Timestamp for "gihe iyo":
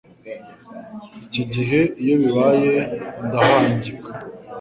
1.53-2.15